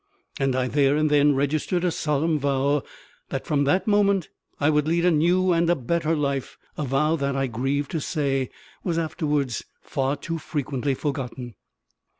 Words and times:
And 0.39 0.55
I 0.55 0.67
there 0.67 0.95
and 0.95 1.11
then 1.11 1.35
registered 1.35 1.83
a 1.83 1.91
solemn 1.91 2.39
vow 2.39 2.81
that 3.29 3.45
from 3.45 3.65
that 3.65 3.85
moment 3.85 4.29
I 4.59 4.67
would 4.71 4.87
lead 4.87 5.05
a 5.05 5.11
new 5.11 5.51
and 5.53 5.69
a 5.69 5.75
better 5.75 6.15
life; 6.15 6.57
a 6.75 6.83
vow 6.85 7.15
that, 7.17 7.35
I 7.35 7.45
grieve 7.45 7.87
to 7.89 8.01
say, 8.01 8.49
was 8.83 8.97
afterwards 8.97 9.63
far 9.83 10.15
too 10.15 10.39
frequently 10.39 10.95
forgotten. 10.95 11.53